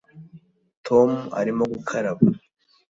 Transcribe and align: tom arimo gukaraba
tom 0.87 1.11
arimo 1.39 1.63
gukaraba 1.73 2.23